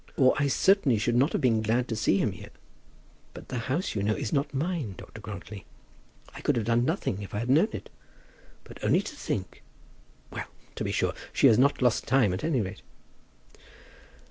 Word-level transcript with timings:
"Or 0.17 0.33
I 0.39 0.47
certainly 0.47 0.97
should 0.97 1.13
not 1.15 1.31
have 1.33 1.41
been 1.41 1.61
glad 1.61 1.87
to 1.89 1.95
see 1.95 2.17
him 2.17 2.31
here. 2.31 2.49
But 3.35 3.49
the 3.49 3.59
house, 3.59 3.93
you 3.93 4.01
know, 4.01 4.15
is 4.15 4.33
not 4.33 4.51
mine, 4.51 4.95
Dr. 4.97 5.21
Grantly. 5.21 5.63
I 6.33 6.41
could 6.41 6.55
have 6.55 6.65
done 6.65 6.83
nothing 6.85 7.21
if 7.21 7.35
I 7.35 7.37
had 7.37 7.51
known 7.51 7.67
it. 7.71 7.91
But 8.63 8.83
only 8.83 9.01
to 9.03 9.15
think; 9.15 9.61
well, 10.31 10.47
to 10.73 10.83
be 10.83 10.91
sure. 10.91 11.13
She 11.33 11.45
has 11.45 11.59
not 11.59 11.83
lost 11.83 12.07
time, 12.07 12.33
at 12.33 12.43
any 12.43 12.61
rate." 12.61 12.81